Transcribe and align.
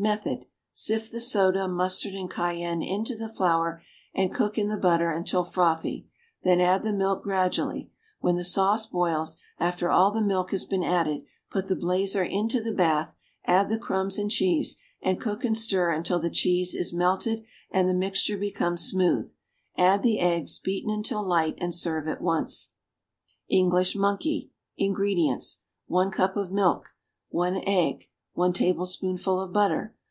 Method. 0.00 0.46
Sift 0.72 1.10
the 1.10 1.18
soda, 1.18 1.66
mustard 1.66 2.14
and 2.14 2.30
cayenne 2.30 2.82
into 2.82 3.16
the 3.16 3.28
flour 3.28 3.82
and 4.14 4.32
cook 4.32 4.56
in 4.56 4.68
the 4.68 4.76
butter 4.76 5.10
until 5.10 5.42
frothy, 5.42 6.06
then 6.44 6.60
add 6.60 6.84
the 6.84 6.92
milk 6.92 7.24
gradually; 7.24 7.90
when 8.20 8.36
the 8.36 8.44
sauce 8.44 8.86
boils, 8.86 9.38
after 9.58 9.90
all 9.90 10.12
the 10.12 10.22
milk 10.22 10.52
has 10.52 10.64
been 10.64 10.84
added, 10.84 11.22
put 11.50 11.66
the 11.66 11.74
blazer 11.74 12.22
into 12.22 12.62
the 12.62 12.72
bath, 12.72 13.16
add 13.44 13.68
the 13.68 13.76
crumbs 13.76 14.20
and 14.20 14.30
cheese, 14.30 14.76
and 15.02 15.20
cook 15.20 15.44
and 15.44 15.58
stir 15.58 15.90
until 15.90 16.20
the 16.20 16.30
cheese 16.30 16.76
is 16.76 16.92
melted 16.92 17.42
and 17.72 17.88
the 17.88 17.92
mixture 17.92 18.38
becomes 18.38 18.82
smooth; 18.82 19.28
add 19.76 20.04
the 20.04 20.20
eggs, 20.20 20.60
beaten 20.60 20.90
until 20.90 21.24
light, 21.26 21.56
and 21.58 21.74
serve 21.74 22.06
at 22.06 22.22
once. 22.22 22.70
[Illustration: 23.50 23.98
Yorkshire 23.98 23.98
Rarebit.] 23.98 24.00
[Illustration: 24.00 24.00
Curried 24.00 24.14
Eggs. 24.14 24.22
(See 24.22 24.46
page 24.46 24.46
191)] 24.46 24.46
=English 24.46 24.46
Monkey.= 24.46 24.50
INGREDIENTS. 25.56 25.60
1 25.88 26.10
cup 26.12 26.36
of 26.36 26.52
milk. 26.52 26.94
1 27.30 27.56
egg. 27.66 28.04
1 28.34 28.52
tablespoonful 28.52 29.40
of 29.40 29.52
butter. 29.52 29.92